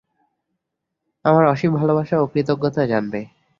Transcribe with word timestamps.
আমার 1.25 1.43
অসীম 1.45 1.71
ভালবাসা 1.75 2.15
ও 2.19 2.25
কৃতজ্ঞতা 2.27 2.83
জানবে। 2.85 3.19